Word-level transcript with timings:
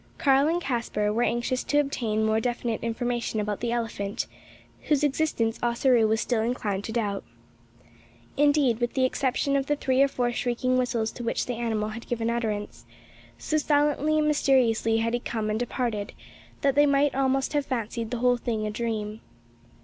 Karl 0.17 0.47
and 0.47 0.59
Caspar 0.59 1.13
were 1.13 1.21
anxious 1.21 1.63
to 1.65 1.77
obtain 1.77 2.25
more 2.25 2.39
definite 2.39 2.81
information 2.83 3.39
about 3.39 3.59
the 3.59 3.71
elephant, 3.71 4.25
whose 4.87 5.03
existence 5.03 5.59
Ossaroo 5.61 6.07
was 6.07 6.19
still 6.19 6.41
inclined 6.41 6.83
to 6.85 6.91
doubt. 6.91 7.23
Indeed, 8.35 8.79
with 8.79 8.95
the 8.95 9.05
exception 9.05 9.55
of 9.55 9.67
the 9.67 9.75
three 9.75 10.01
or 10.01 10.07
four 10.07 10.31
shrieking 10.31 10.75
whistles 10.79 11.11
to 11.11 11.23
which 11.23 11.45
the 11.45 11.53
animal 11.53 11.89
had 11.89 12.07
given 12.07 12.31
utterance, 12.31 12.83
so 13.37 13.59
silently 13.59 14.17
and 14.17 14.27
mysteriously 14.27 14.97
had 14.97 15.13
he 15.13 15.19
come 15.19 15.51
and 15.51 15.59
departed, 15.59 16.13
that 16.61 16.73
they 16.73 16.87
might 16.87 17.13
almost 17.13 17.53
have 17.53 17.67
fancied 17.67 18.09
the 18.09 18.17
whole 18.17 18.37
thing 18.37 18.65
a 18.65 18.71
dream. 18.71 19.21